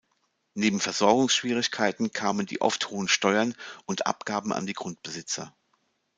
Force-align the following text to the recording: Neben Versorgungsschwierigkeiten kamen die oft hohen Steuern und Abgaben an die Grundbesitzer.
Neben 0.55 0.79
Versorgungsschwierigkeiten 0.79 2.11
kamen 2.11 2.47
die 2.47 2.59
oft 2.61 2.89
hohen 2.89 3.07
Steuern 3.07 3.53
und 3.85 4.07
Abgaben 4.07 4.51
an 4.51 4.65
die 4.65 4.73
Grundbesitzer. 4.73 5.53